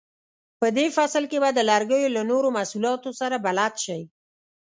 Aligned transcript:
په 0.59 0.67
دې 0.77 0.87
فصل 0.95 1.23
کې 1.31 1.37
به 1.43 1.49
د 1.53 1.59
لرګیو 1.71 2.13
له 2.15 2.21
نورو 2.31 2.47
محصولاتو 2.57 3.09
سره 3.19 3.35
بلد 3.45 3.73
شئ. 3.83 4.01